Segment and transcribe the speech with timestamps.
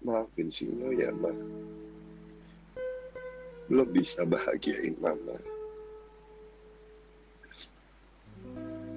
[0.00, 1.28] Maafin Sinyo ya, Ma.
[3.68, 5.36] Belum bisa bahagiain Mama.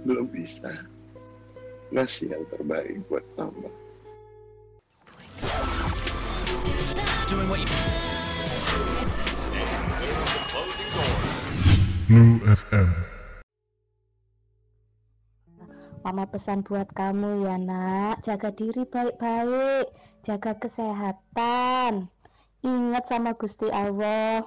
[0.08, 0.72] Belum bisa
[1.92, 3.70] ngasih yang terbaik buat Mama.
[12.08, 13.13] Blue FM.
[16.04, 18.20] Mama pesan buat kamu ya nak.
[18.28, 19.88] Jaga diri baik-baik.
[20.20, 22.12] Jaga kesehatan.
[22.60, 24.44] Ingat sama Gusti Allah.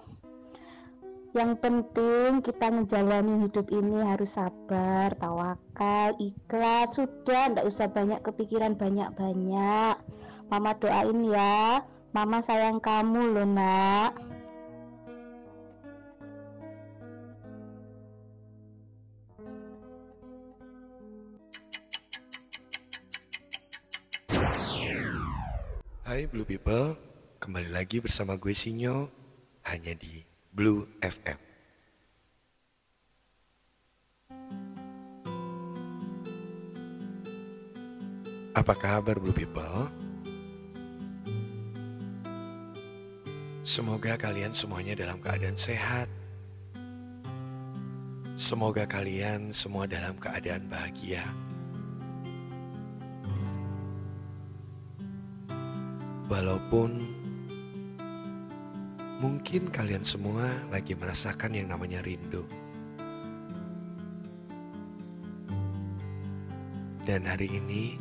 [1.32, 7.00] Yang penting kita menjalani hidup ini harus sabar Tawakal, ikhlas.
[7.00, 9.96] Sudah ndak usah banyak kepikiran banyak-banyak.
[10.52, 11.80] Mama doain ya.
[12.12, 14.35] Mama sayang kamu loh nak
[26.06, 26.94] Hai Blue People,
[27.42, 29.10] kembali lagi bersama gue Sinyo
[29.66, 30.22] hanya di
[30.54, 31.34] Blue FM.
[38.54, 39.90] Apa kabar Blue People?
[43.66, 46.06] Semoga kalian semuanya dalam keadaan sehat.
[48.38, 51.45] Semoga kalian semua dalam keadaan bahagia.
[56.26, 56.90] Walaupun
[59.22, 62.42] mungkin kalian semua lagi merasakan yang namanya rindu.
[67.06, 67.94] Dan hari ini,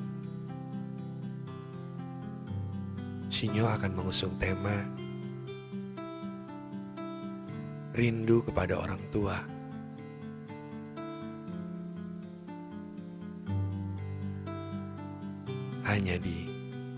[3.29, 4.73] Sinyo akan mengusung tema
[7.95, 9.39] Rindu kepada orang tua.
[15.87, 16.49] Hanya di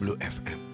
[0.02, 0.67] Blue FM.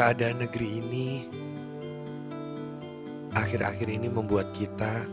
[0.00, 1.08] Keadaan negeri ini
[3.36, 5.04] akhir-akhir ini membuat kita,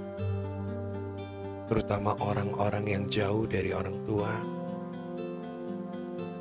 [1.67, 4.31] terutama orang-orang yang jauh dari orang tua,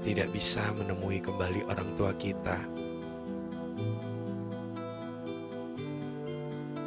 [0.06, 2.54] tidak bisa menemui kembali orang tua kita.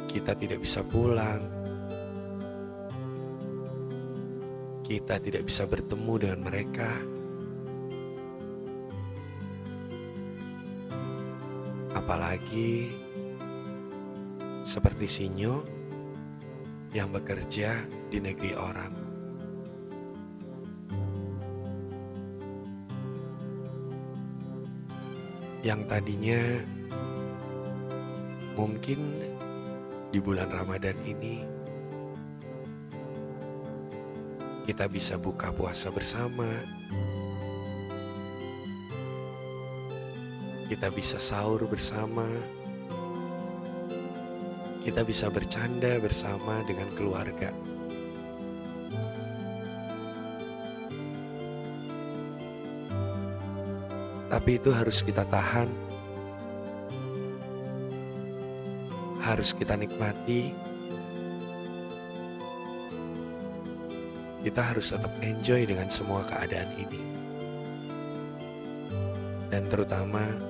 [0.08, 1.44] Kita tidak bisa pulang.
[4.80, 7.19] Kita tidak bisa bertemu dengan mereka.
[12.50, 12.90] Apalagi
[14.66, 15.62] seperti Sinyo
[16.90, 17.78] yang bekerja
[18.10, 18.90] di negeri orang.
[25.62, 26.42] Yang tadinya
[28.58, 28.98] mungkin
[30.10, 31.46] di bulan Ramadan ini
[34.66, 36.79] kita bisa buka puasa bersama.
[40.70, 42.30] Kita bisa sahur bersama.
[44.86, 47.50] Kita bisa bercanda bersama dengan keluarga.
[54.30, 55.66] Tapi itu harus kita tahan.
[59.26, 60.54] Harus kita nikmati.
[64.46, 67.02] Kita harus tetap enjoy dengan semua keadaan ini.
[69.50, 70.49] Dan terutama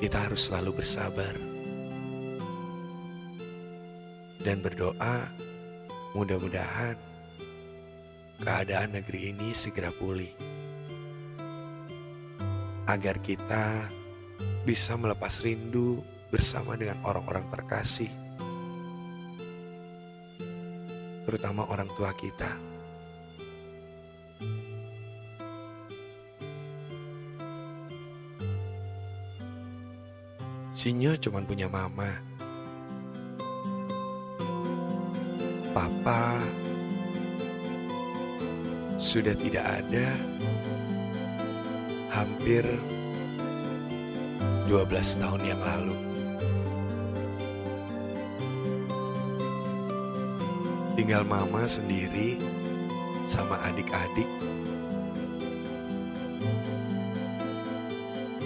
[0.00, 1.36] kita harus selalu bersabar
[4.40, 5.28] dan berdoa.
[6.10, 6.98] Mudah-mudahan
[8.42, 10.34] keadaan negeri ini segera pulih
[12.90, 13.86] agar kita
[14.66, 16.02] bisa melepas rindu
[16.34, 18.10] bersama dengan orang-orang terkasih
[21.30, 22.69] terutama orang tua kita
[30.80, 32.08] Sinyo cuma punya mama.
[35.76, 36.40] Papa
[38.96, 40.08] sudah tidak ada
[42.08, 42.64] hampir
[44.72, 45.96] 12 tahun yang lalu.
[50.96, 52.40] Tinggal mama sendiri
[53.28, 54.30] sama adik-adik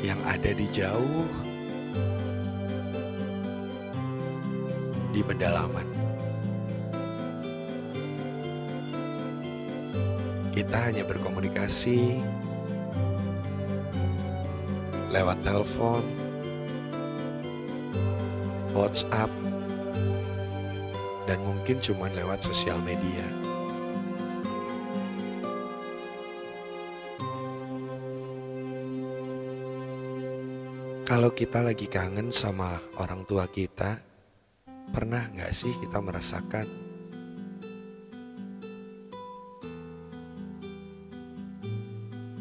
[0.02, 1.53] yang ada di jauh
[5.14, 5.86] di pedalaman.
[10.50, 12.18] Kita hanya berkomunikasi
[15.14, 16.02] lewat telepon,
[18.74, 19.30] WhatsApp,
[21.30, 23.22] dan mungkin cuma lewat sosial media.
[31.06, 34.13] Kalau kita lagi kangen sama orang tua kita,
[34.94, 36.70] pernah nggak sih kita merasakan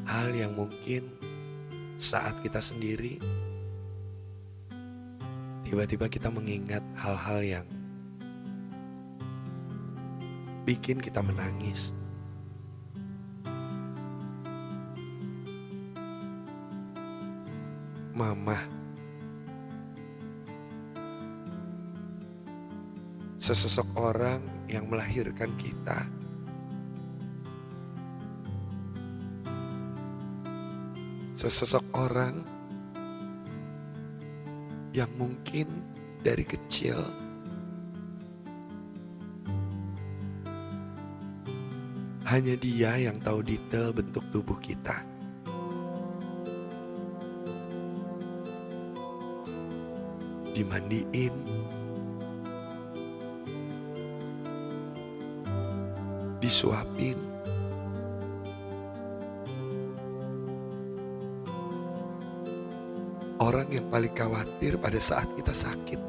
[0.06, 1.10] hal yang mungkin
[1.98, 3.18] saat kita sendiri
[5.66, 7.68] tiba-tiba kita mengingat hal-hal yang
[10.64, 11.92] bikin kita menangis.
[18.14, 18.73] Mama
[23.44, 24.40] Sesosok orang
[24.72, 26.08] yang melahirkan kita
[31.36, 32.40] Sesosok orang
[34.96, 35.68] yang mungkin
[36.24, 36.96] dari kecil
[42.24, 45.04] hanya dia yang tahu detail bentuk tubuh kita.
[50.56, 51.34] Dimandiin,
[56.44, 57.16] disuapin,
[63.40, 66.02] orang yang paling khawatir pada saat kita sakit.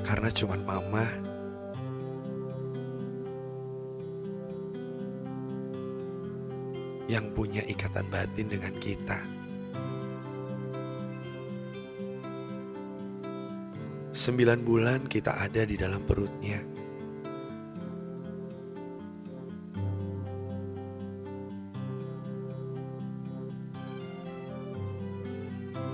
[0.00, 1.04] Karena cuman mama
[7.08, 9.41] yang punya ikatan batin dengan kita.
[14.22, 16.62] Sembilan bulan kita ada di dalam perutnya.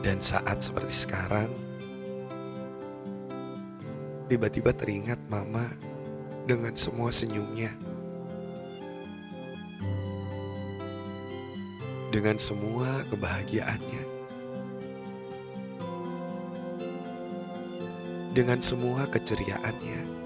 [0.04, 1.48] Dan saat seperti sekarang,
[4.28, 5.64] tiba-tiba teringat mama
[6.44, 7.72] dengan semua senyumnya.
[12.12, 14.17] Dengan semua kebahagiaannya.
[18.28, 20.18] Dengan semua keceriaannya.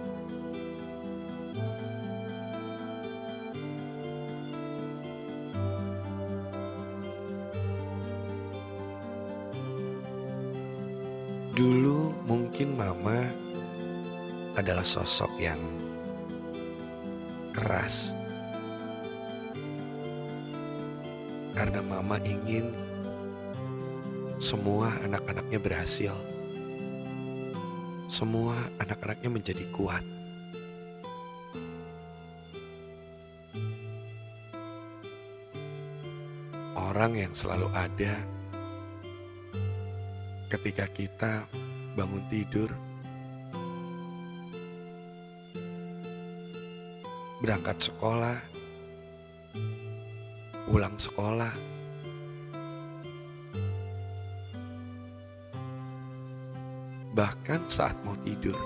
[11.52, 13.28] Dulu mungkin mama
[14.56, 15.60] adalah sosok yang
[17.52, 18.16] keras.
[21.52, 22.72] Karena mama ingin
[24.40, 26.31] semua anak-anaknya berhasil.
[28.12, 30.04] Semua anak-anaknya menjadi kuat.
[36.76, 38.20] Orang yang selalu ada
[40.52, 41.48] ketika kita
[41.96, 42.68] bangun tidur,
[47.40, 48.36] berangkat sekolah,
[50.68, 51.71] pulang sekolah,
[57.12, 58.56] bahkan saat mau tidur.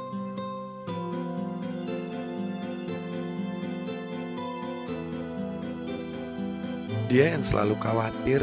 [7.07, 8.43] Dia yang selalu khawatir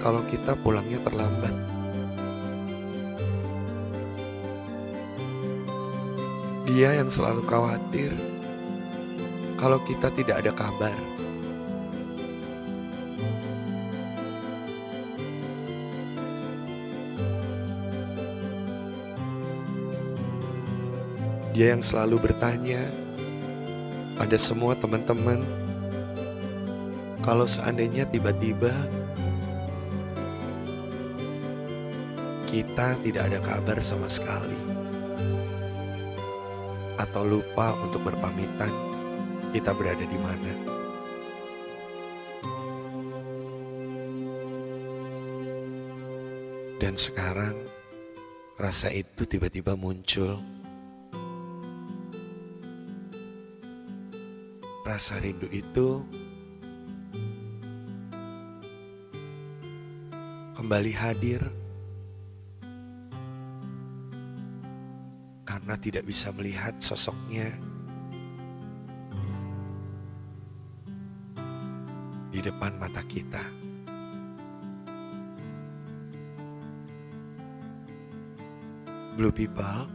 [0.00, 1.52] kalau kita pulangnya terlambat.
[6.68, 8.12] Dia yang selalu khawatir
[9.56, 11.15] kalau kita tidak ada kabar.
[21.56, 22.84] Dia yang selalu bertanya
[24.20, 25.40] pada semua teman-teman
[27.24, 28.68] kalau seandainya tiba-tiba
[32.44, 34.60] kita tidak ada kabar sama sekali
[37.00, 38.68] atau lupa untuk berpamitan
[39.56, 40.52] kita berada di mana.
[46.76, 47.56] Dan sekarang
[48.60, 50.55] rasa itu tiba-tiba muncul.
[54.96, 56.08] Rasa rindu itu
[60.56, 61.44] kembali hadir
[65.44, 67.52] karena tidak bisa melihat sosoknya
[72.32, 73.44] di depan mata kita.
[79.20, 79.92] Blue people,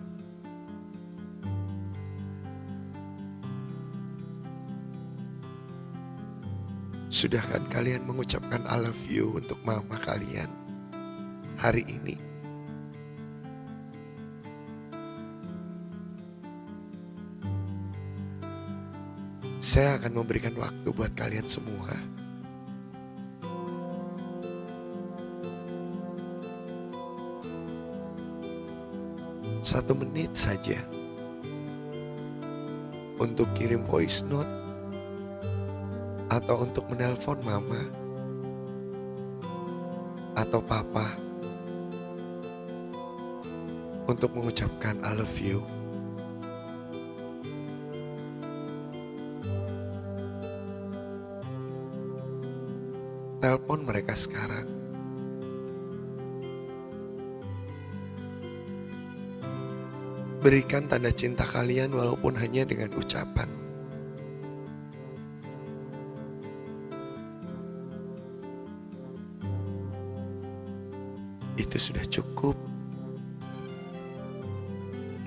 [7.21, 10.49] Sudahkan kalian mengucapkan I love you untuk mama kalian
[11.53, 12.17] hari ini?
[19.61, 21.93] Saya akan memberikan waktu buat kalian semua.
[29.61, 30.81] Satu menit saja
[33.21, 34.60] untuk kirim voice note
[36.31, 37.83] atau untuk menelpon mama
[40.31, 41.19] atau papa
[44.07, 45.59] untuk mengucapkan I love you.
[53.41, 54.69] Telepon mereka sekarang.
[60.41, 63.60] Berikan tanda cinta kalian walaupun hanya dengan ucapan.
[71.59, 72.55] Itu sudah cukup.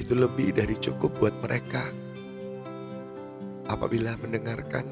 [0.01, 1.85] Itu lebih dari cukup buat mereka.
[3.65, 4.85] Apabila mendengarkan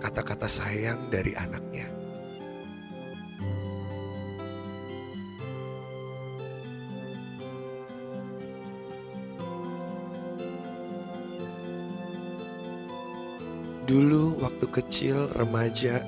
[0.00, 1.98] kata-kata sayang dari anaknya.
[13.88, 16.04] Dulu waktu kecil remaja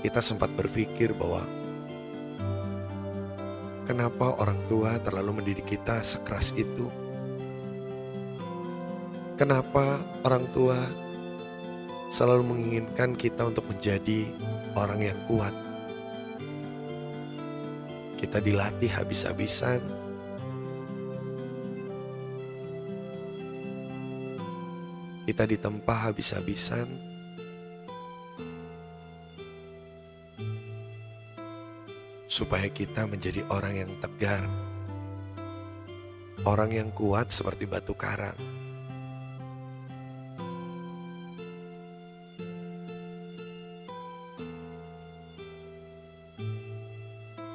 [0.00, 1.44] kita sempat berpikir bahwa
[3.88, 6.92] kenapa orang tua terlalu mendidik kita sekeras itu?
[9.40, 9.96] Kenapa
[10.28, 10.76] orang tua
[12.12, 14.28] selalu menginginkan kita untuk menjadi
[14.76, 15.56] orang yang kuat?
[18.20, 19.80] Kita dilatih habis-habisan
[25.28, 26.88] kita ditempa habis-habisan.
[32.28, 34.44] Supaya kita menjadi orang yang tegar,
[36.44, 38.36] orang yang kuat seperti batu karang.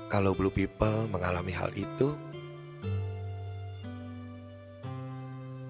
[0.09, 2.17] Kalau Blue People mengalami hal itu,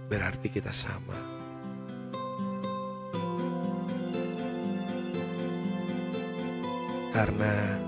[0.08, 1.16] berarti kita sama.
[7.16, 7.84] Karena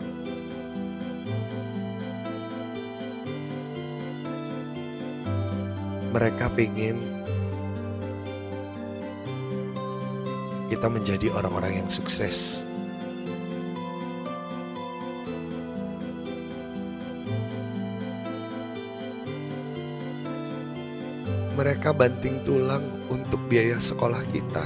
[6.16, 6.96] mereka ingin
[10.72, 12.64] kita menjadi orang-orang yang sukses.
[21.60, 24.64] Mereka banting tulang untuk biaya sekolah kita.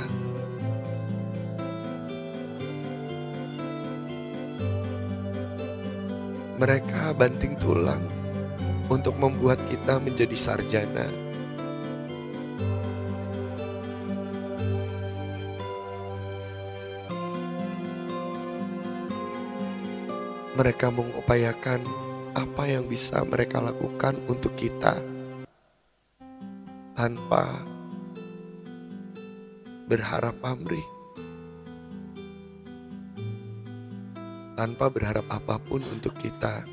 [6.62, 8.06] Mereka banting tulang
[8.90, 11.29] untuk membuat kita menjadi sarjana.
[20.60, 21.80] Mereka mengupayakan
[22.36, 25.00] apa yang bisa mereka lakukan untuk kita
[27.00, 27.64] tanpa
[29.88, 31.00] berharap pamrih.
[34.60, 36.68] tanpa berharap apa pun untuk kita.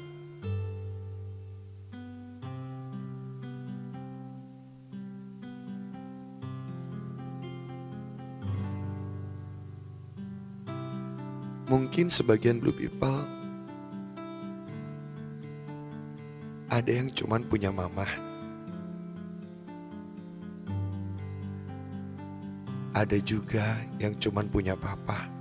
[11.70, 13.15] Mungkin sebagian blue people
[16.76, 18.04] ada yang cuman punya mama.
[22.92, 25.32] Ada juga yang cuman punya papa.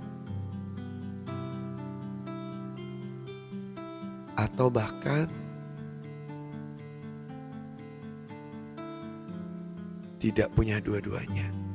[4.36, 5.24] atau bahkan
[10.20, 11.65] tidak punya dua-duanya.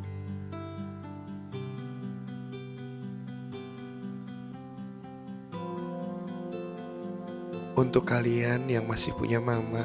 [7.81, 9.81] Untuk kalian yang masih punya mama,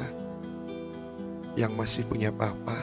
[1.57, 2.77] yang masih punya papa,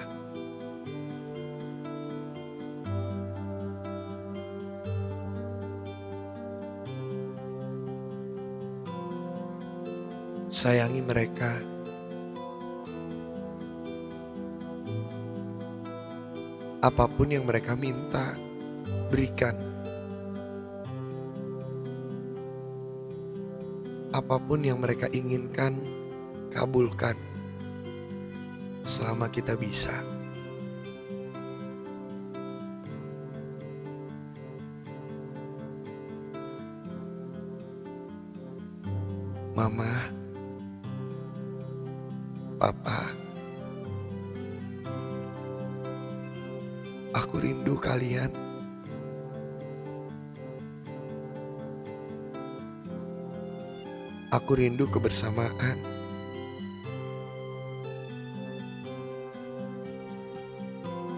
[10.50, 11.62] sayangi mereka.
[16.82, 18.34] Apa pun yang mereka minta,
[19.14, 19.73] berikan.
[24.14, 25.74] Apa pun yang mereka inginkan,
[26.54, 27.18] kabulkan.
[28.86, 29.90] Selama kita bisa.
[39.58, 39.90] Mama,
[42.62, 43.10] Papa,
[47.18, 48.43] aku rindu kalian.
[54.34, 55.78] Aku rindu kebersamaan.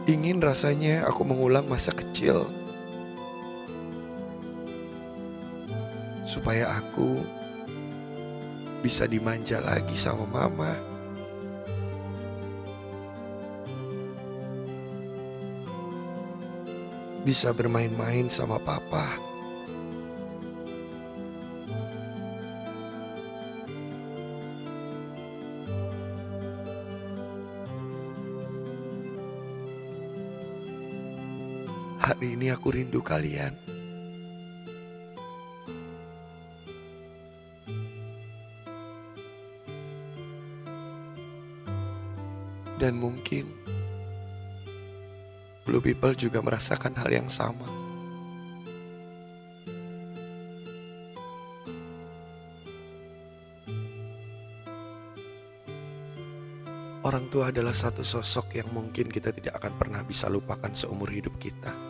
[0.04, 2.44] Ingin rasanya aku mengulang masa kecil.
[6.28, 7.24] Supaya aku
[8.84, 10.76] bisa dimanja lagi sama mama.
[17.24, 19.35] Bisa bermain-main sama papa.
[32.66, 33.54] Aku rindu kalian.
[42.74, 43.46] Dan mungkin
[45.62, 47.70] Blue People juga merasakan hal yang sama.
[57.06, 61.38] Orang tua adalah satu sosok yang mungkin kita tidak akan pernah bisa lupakan seumur hidup
[61.38, 61.85] kita.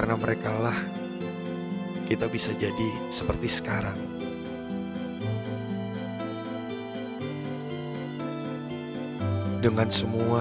[0.00, 0.80] Karena merekalah
[2.08, 4.00] kita bisa jadi seperti sekarang.
[9.60, 10.40] Dengan semua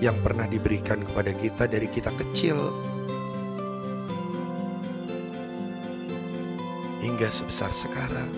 [0.00, 2.56] yang pernah diberikan kepada kita dari kita kecil
[7.04, 8.32] hingga sebesar sekarang.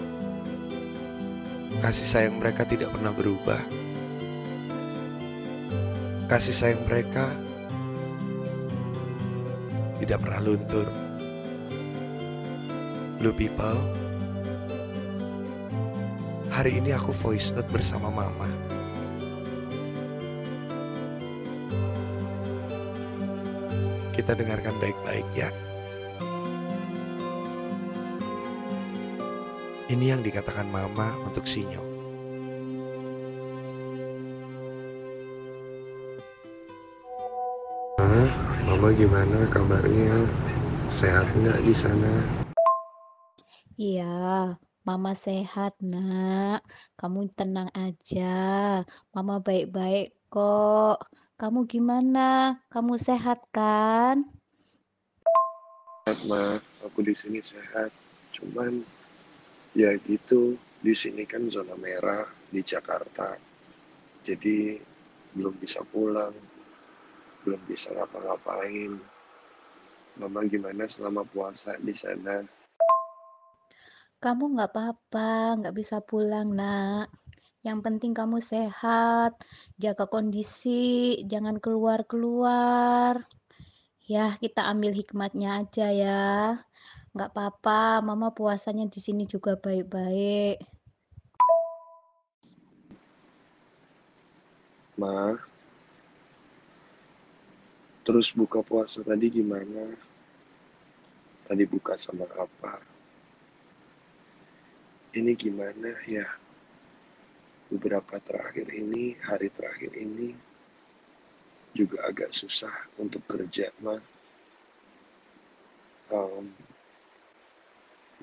[1.78, 3.62] Kasih sayang mereka tidak pernah berubah.
[6.26, 7.49] Kasih sayang mereka
[10.00, 10.88] tidak pernah luntur.
[13.20, 13.76] Blue people,
[16.48, 18.48] hari ini aku voice note bersama mama.
[24.16, 25.52] Kita dengarkan baik-baik ya.
[29.92, 31.89] Ini yang dikatakan mama untuk Sinyo.
[38.70, 40.14] Mama gimana kabarnya?
[40.94, 42.14] Sehat nggak di sana?
[43.74, 44.54] Iya,
[44.86, 46.62] Mama sehat, Nak.
[46.94, 48.30] Kamu tenang aja.
[49.10, 51.02] Mama baik-baik kok.
[51.34, 52.62] Kamu gimana?
[52.70, 54.22] Kamu sehat kan?
[56.06, 56.54] Sehat, Ma.
[56.86, 57.90] Aku di sini sehat.
[58.38, 58.86] Cuman
[59.74, 62.22] ya gitu, di sini kan zona merah
[62.54, 63.34] di Jakarta.
[64.22, 64.78] Jadi
[65.34, 66.32] belum bisa pulang,
[67.44, 68.98] belum bisa ngapa-ngapain.
[70.20, 72.44] Mama gimana selama puasa di sana?
[74.20, 77.08] Kamu nggak apa-apa, nggak bisa pulang, Nak.
[77.64, 79.36] Yang penting kamu sehat,
[79.80, 83.24] jaga kondisi, jangan keluar-keluar.
[84.04, 86.30] Ya, kita ambil hikmatnya aja ya.
[87.16, 90.60] Nggak apa-apa, Mama puasanya di sini juga baik-baik.
[95.00, 95.32] Ma,
[98.10, 99.94] terus buka puasa tadi gimana?
[101.46, 102.82] Tadi buka sama apa?
[105.14, 106.26] Ini gimana ya?
[107.70, 110.34] Beberapa terakhir ini, hari terakhir ini
[111.70, 113.94] juga agak susah untuk kerja, Ma.
[116.10, 116.50] Em,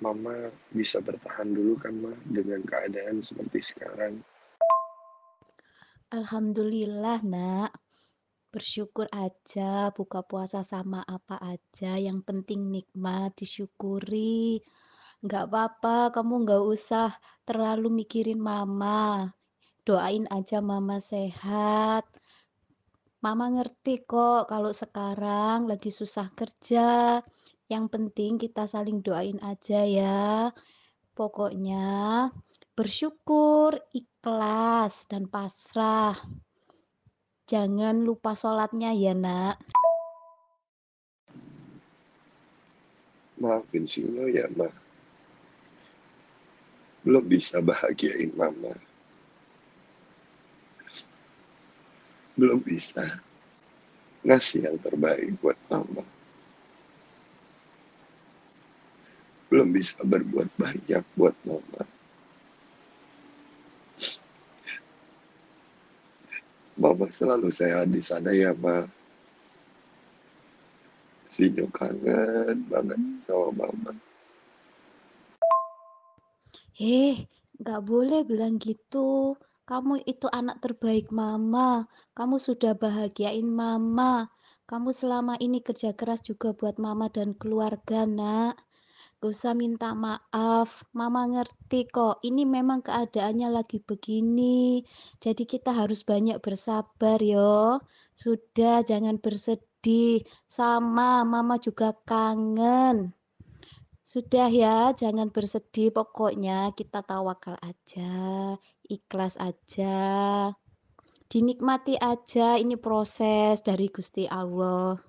[0.03, 4.19] Mama bisa bertahan dulu kan, Ma, dengan keadaan seperti sekarang.
[6.11, 7.86] Alhamdulillah, Nak.
[8.57, 11.93] Bersyukur aja, buka puasa sama apa aja.
[11.93, 14.65] Yang penting nikmat, disyukuri.
[15.21, 17.13] Nggak apa-apa, kamu nggak usah
[17.45, 19.29] terlalu mikirin mama.
[19.85, 22.09] Doain aja mama sehat.
[23.21, 27.21] Mama ngerti kok kalau sekarang lagi susah kerja.
[27.69, 30.49] Yang penting kita saling doain aja ya.
[31.13, 32.25] Pokoknya
[32.73, 36.17] bersyukur, ikhlas, dan pasrah.
[37.47, 39.55] Jangan lupa sholatnya ya nak.
[43.39, 44.67] Maafin Sino ya, Ma.
[47.07, 48.75] Belum bisa bahagiain Mama.
[52.35, 53.23] Belum bisa
[54.27, 56.03] ngasih yang terbaik buat Mama.
[59.47, 61.96] Belum bisa berbuat banyak buat Mama.
[66.77, 68.85] Mama selalu sehat di sana ya, Ma.
[71.27, 73.91] Sinyo kangen banget sama Mama.
[76.77, 77.25] Eh,
[77.57, 79.33] nggak boleh bilang gitu.
[79.65, 81.89] Kamu itu anak terbaik mama.
[82.13, 84.29] Kamu sudah bahagiain mama.
[84.69, 88.66] Kamu selama ini kerja keras juga buat mama dan keluarga, nak.
[89.17, 90.85] Gak usah minta maaf.
[90.93, 92.21] Mama ngerti kok.
[92.21, 94.85] Ini memang keadaannya lagi begini.
[95.17, 97.81] Jadi kita harus banyak bersabar, yo.
[98.13, 100.21] Sudah, jangan bersedih.
[100.45, 103.17] Sama, mama juga kangen.
[104.05, 105.89] Sudah ya, jangan bersedih.
[105.89, 108.53] Pokoknya kita tawakal aja,
[108.85, 109.97] ikhlas aja.
[111.25, 115.06] Dinikmati aja, ini proses dari Gusti Allah.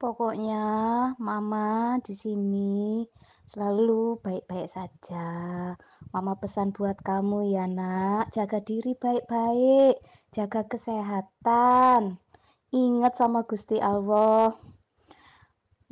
[0.00, 0.64] Pokoknya
[1.20, 3.04] mama di sini
[3.44, 5.28] selalu baik-baik saja.
[6.08, 8.32] Mama pesan buat kamu ya, Nak.
[8.32, 10.00] Jaga diri baik-baik,
[10.32, 12.16] jaga kesehatan.
[12.72, 14.56] Ingat sama Gusti Allah.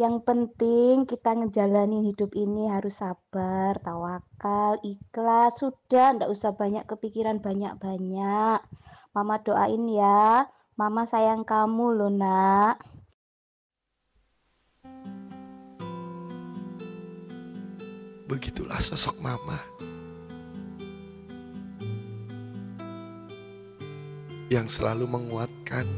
[0.01, 5.61] Yang penting kita ngejalanin hidup ini harus sabar, tawakal, ikhlas.
[5.61, 8.65] Sudah, ndak usah banyak kepikiran banyak-banyak.
[9.13, 10.49] Mama doain ya.
[10.81, 12.98] Mama sayang kamu loh, nak.
[18.29, 19.57] Begitulah sosok mama.
[24.53, 25.89] Yang selalu menguatkan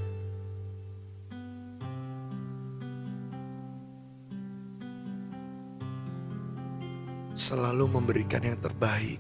[7.35, 9.19] selalu memberikan yang terbaik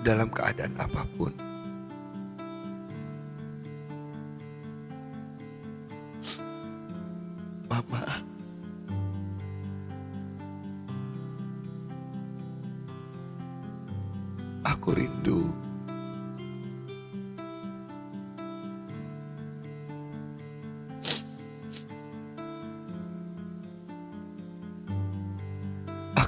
[0.00, 1.51] dalam keadaan apa pun.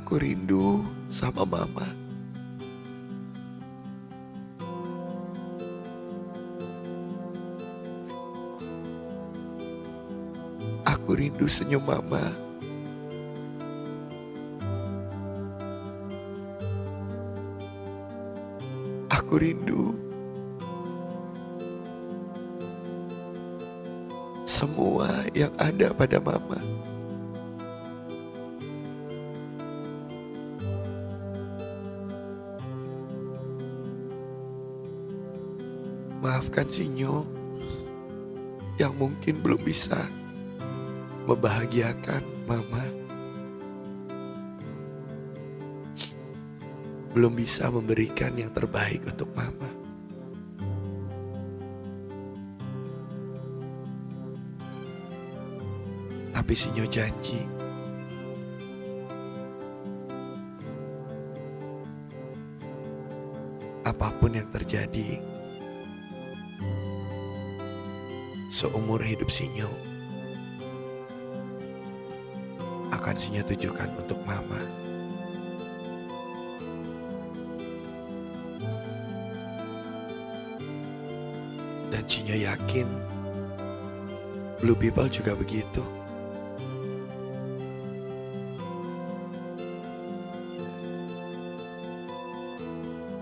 [0.04, 1.88] Aku rindu sama mama.
[10.84, 12.20] Aku rindu senyum mama.
[19.08, 19.96] Aku rindu
[24.44, 26.73] semua yang ada pada mama.
[36.54, 37.26] Maafkan Sinyo
[38.78, 39.98] yang mungkin belum bisa
[41.26, 42.84] membahagiakan mama.
[47.10, 49.66] Belum bisa memberikan yang terbaik untuk mama.
[56.30, 57.42] Tapi Sinyo janji
[63.82, 65.33] apa pun yang terjadi
[68.54, 69.66] seumur hidup Sinyo
[72.94, 74.62] akan Sinyo tujukan untuk mama.
[81.90, 82.86] Dan Sinyo yakin
[84.62, 85.82] Blue People juga begitu.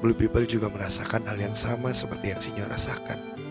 [0.04, 3.41] Blue People juga merasakan hal yang sama seperti yang Sinyo rasakan.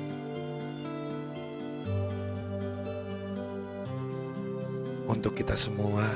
[5.22, 6.10] Untuk kita semua.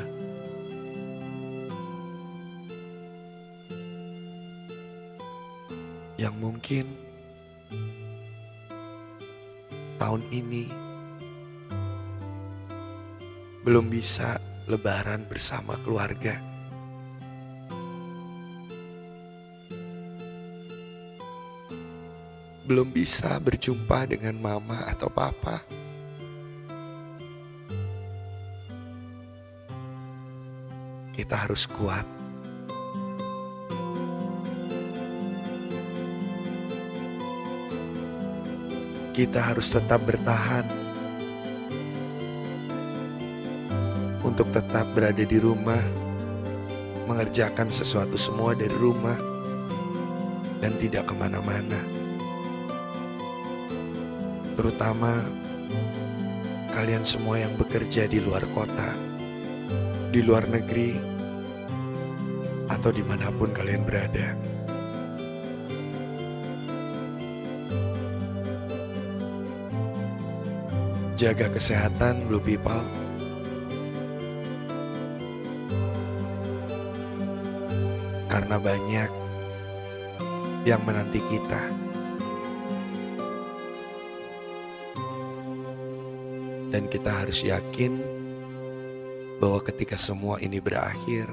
[6.17, 6.85] Yang mungkin
[10.01, 10.65] tahun ini
[13.61, 16.41] belum bisa lebaran bersama keluarga.
[22.65, 25.84] Belum bisa berjumpa dengan mama atau papa.
[31.25, 32.05] Kita harus kuat.
[39.09, 40.69] Kita harus tetap bertahan
[44.21, 45.81] untuk tetap berada di rumah,
[47.09, 49.17] mengerjakan sesuatu semua dari rumah,
[50.61, 51.81] dan tidak ke mana-mana.
[54.53, 55.25] Terutama
[56.69, 59.15] kalian semua yang bekerja di luar kota
[60.15, 61.14] di luar negeri,
[62.69, 64.34] atau di mana pun kalian berada.
[71.15, 72.84] Jaga kesehatan, Blue People.
[78.28, 79.10] Karena banyak
[80.67, 81.63] yang menanti kita.
[86.75, 88.04] Dan kita harus yakin
[89.39, 91.32] bahwa ketika semua ini berakhir,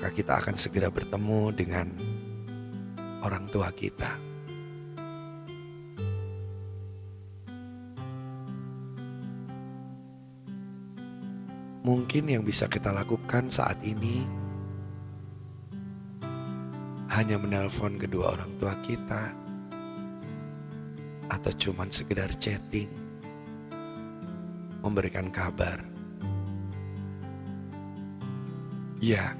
[0.00, 1.92] maka kita akan segera bertemu dengan
[3.20, 4.16] orang tua kita.
[11.84, 14.24] Mungkin yang bisa kita lakukan saat ini
[17.12, 19.36] hanya menelpon kedua orang tua kita
[21.28, 22.88] atau cuman sekedar chatting,
[24.80, 25.84] memberikan kabar.
[28.96, 29.36] Ya,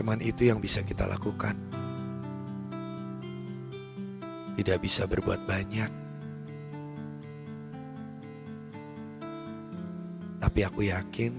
[0.00, 1.52] cuman itu yang bisa kita lakukan.
[4.56, 5.92] Tidak bisa berbuat banyak.
[10.40, 11.32] Tapi aku yakin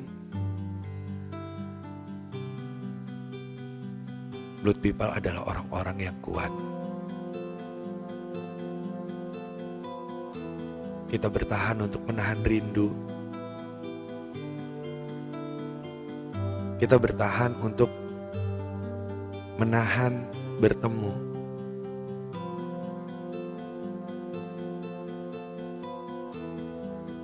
[4.62, 6.54] Blood People adalah orang-orang yang kuat.
[11.10, 12.94] Kita bertahan untuk menahan rindu.
[16.78, 18.11] Kita bertahan untuk
[19.62, 20.26] menahan
[20.58, 21.14] bertemu.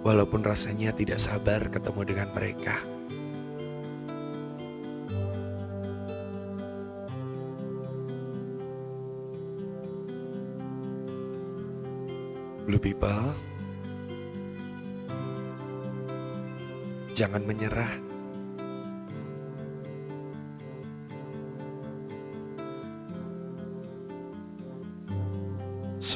[0.06, 2.78] Walaupun rasanya tidak sabar ketemu dengan mereka.
[12.70, 13.34] Blue people,
[17.18, 18.07] jangan menyerah.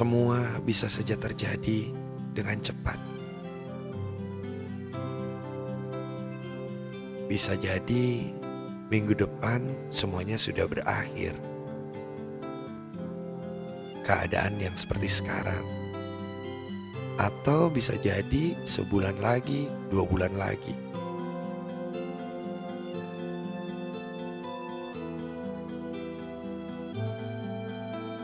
[0.02, 1.94] Semua bisa saja terjadi
[2.34, 2.98] dengan cepat.
[7.30, 8.34] Bisa jadi
[8.90, 9.62] minggu depan
[9.94, 11.38] semuanya sudah berakhir.
[14.02, 15.62] Keadaan yang seperti sekarang
[17.22, 20.74] atau bisa jadi sebulan lagi, dua bulan lagi.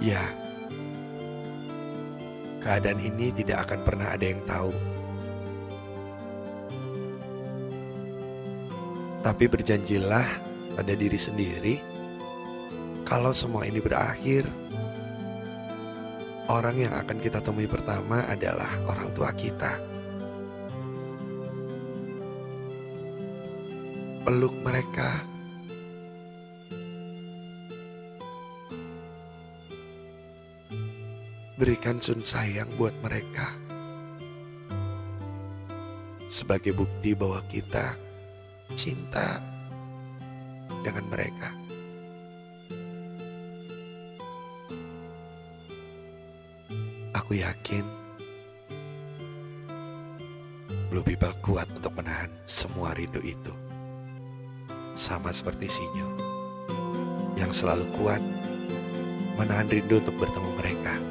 [0.02, 0.37] Ya,
[2.68, 4.76] keadaan ini tidak akan pernah ada yang tahu.
[9.24, 10.28] Tapi berjanjilah
[10.76, 11.74] pada diri sendiri,
[13.08, 14.44] kalau semua ini berakhir,
[16.52, 19.80] orang yang akan kita temui pertama adalah orang tua kita.
[24.28, 25.27] Peluk mereka.
[31.58, 33.50] Berikan sun sayang buat mereka.
[36.30, 37.98] Sebagai bukti bahwa kita
[38.78, 39.42] cinta
[40.86, 41.50] dengan mereka.
[47.18, 47.82] Aku yakin
[50.94, 53.50] Blue People kuat untuk menahan semua rindu itu.
[54.94, 56.06] Sama seperti Sinyo
[57.34, 58.22] yang selalu kuat
[59.34, 61.07] menahan rindu untuk bertemu mereka.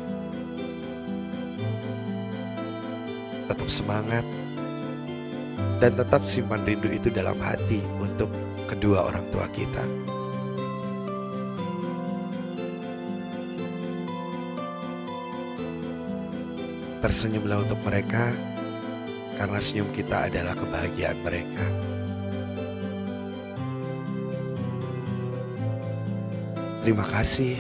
[3.68, 4.26] Tetap semangat
[5.84, 8.32] dan tetap simpan rindu itu dalam hati untuk
[8.64, 9.84] kedua orang tua kita.
[17.04, 18.32] Tersenyumlah untuk mereka
[19.36, 21.66] karena senyum kita adalah kebahagiaan mereka.
[26.88, 27.60] Terima kasih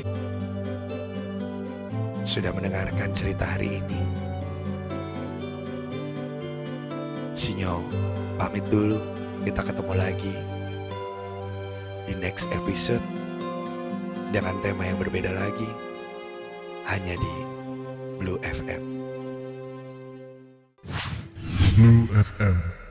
[2.23, 4.26] sudah mendengarkan cerita hari ini.
[7.67, 7.83] Sinyo,
[8.39, 8.95] pamit dulu.
[9.43, 10.35] Kita ketemu lagi
[12.07, 13.03] di next episode
[14.31, 15.67] dengan tema yang berbeda lagi
[16.87, 17.33] hanya di
[18.23, 18.83] Blue FM.
[21.75, 22.86] Blue FM